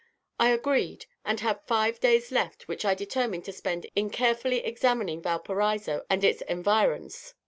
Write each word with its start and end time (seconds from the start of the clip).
I 0.39 0.49
agreed, 0.49 1.05
and 1.23 1.39
had 1.41 1.59
five 1.67 1.99
days 1.99 2.31
left, 2.31 2.67
which 2.67 2.85
I 2.85 2.95
determined 2.95 3.45
to 3.45 3.51
spend 3.51 3.85
in 3.95 4.09
carefully 4.09 4.65
examining 4.65 5.21
Valparaiso 5.21 6.05
and 6.09 6.23
its 6.23 6.41
environs. 6.49 7.35